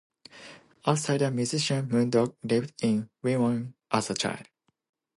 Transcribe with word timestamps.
Outsider 0.87 1.29
musician 1.29 1.85
Moondog 1.87 2.33
lived 2.41 2.73
in 2.83 3.07
Wyoming 3.21 3.75
as 3.91 4.09
a 4.09 4.15
child. 4.15 4.47